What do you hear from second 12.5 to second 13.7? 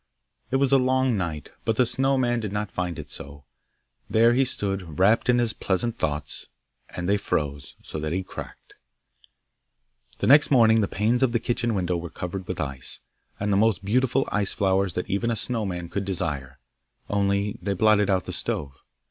ice, and the